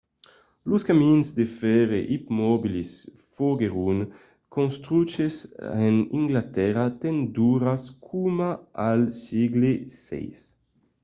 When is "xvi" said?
10.03-10.25